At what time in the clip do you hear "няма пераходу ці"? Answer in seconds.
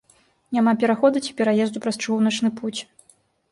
0.57-1.35